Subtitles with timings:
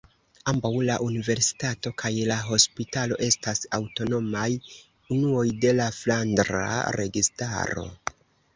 [0.51, 4.47] Ambaŭ la universitato kaj la hospitalo estas aŭtonomaj
[5.19, 6.67] unuoj de la Flandra
[7.01, 7.89] Registaro.